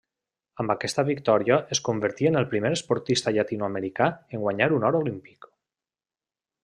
Amb 0.61 0.71
aquesta 0.73 1.03
victòria 1.09 1.57
es 1.75 1.81
convertí 1.89 2.29
en 2.29 2.39
el 2.41 2.47
primer 2.53 2.71
esportista 2.77 3.35
llatinoamericà 3.37 4.09
en 4.39 4.43
guanyar 4.47 4.71
un 4.79 4.89
or 4.91 4.99
olímpic. 5.05 5.51